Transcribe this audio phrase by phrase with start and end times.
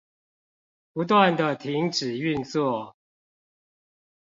[0.93, 2.95] 不斷的停止運作